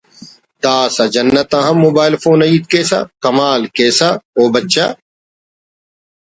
داسہ 0.61 1.05
جنت 1.13 1.51
آن 1.57 1.63
ہم 1.67 1.75
موبائل 1.85 2.13
فون 2.21 2.39
آ 2.45 2.47
ہیت 2.51 2.65
کیسہ 2.71 2.99
کما 3.23 3.49
ل 3.59 3.63
کیسہ…… 3.75 4.09
او 4.37 4.43
بچہ 4.53 4.85